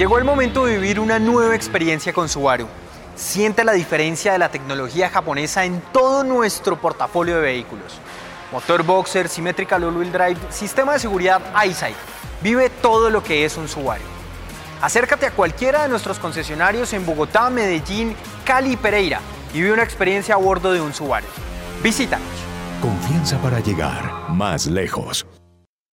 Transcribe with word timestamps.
Llegó 0.00 0.16
el 0.16 0.24
momento 0.24 0.64
de 0.64 0.78
vivir 0.78 0.98
una 0.98 1.18
nueva 1.18 1.54
experiencia 1.54 2.14
con 2.14 2.26
Subaru. 2.26 2.66
Siente 3.16 3.64
la 3.64 3.72
diferencia 3.72 4.32
de 4.32 4.38
la 4.38 4.48
tecnología 4.48 5.10
japonesa 5.10 5.66
en 5.66 5.82
todo 5.92 6.24
nuestro 6.24 6.80
portafolio 6.80 7.34
de 7.34 7.42
vehículos. 7.42 7.98
Motor 8.50 8.82
Boxer, 8.82 9.28
simétrica 9.28 9.78
low 9.78 9.90
wheel 9.90 10.10
Drive, 10.10 10.38
sistema 10.48 10.94
de 10.94 11.00
seguridad 11.00 11.42
EyeSight. 11.62 11.96
Vive 12.42 12.70
todo 12.70 13.10
lo 13.10 13.22
que 13.22 13.44
es 13.44 13.58
un 13.58 13.68
Subaru. 13.68 14.00
Acércate 14.80 15.26
a 15.26 15.32
cualquiera 15.32 15.82
de 15.82 15.90
nuestros 15.90 16.18
concesionarios 16.18 16.94
en 16.94 17.04
Bogotá, 17.04 17.50
Medellín, 17.50 18.16
Cali 18.46 18.72
y 18.72 18.76
Pereira 18.78 19.20
y 19.52 19.60
vive 19.60 19.74
una 19.74 19.82
experiencia 19.82 20.34
a 20.34 20.38
bordo 20.38 20.72
de 20.72 20.80
un 20.80 20.94
Subaru. 20.94 21.26
Visítanos. 21.82 22.26
Confianza 22.80 23.36
para 23.42 23.60
llegar 23.60 24.30
más 24.30 24.64
lejos. 24.64 25.26